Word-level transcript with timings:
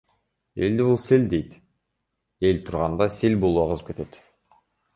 Элди— 0.67 0.79
бул 0.87 0.97
сел 1.03 1.27
дейт, 1.33 1.53
эл 2.51 2.63
турганда 2.71 3.09
сел 3.19 3.39
болуп 3.47 3.65
агызып 3.69 3.93
кетет. 3.93 4.21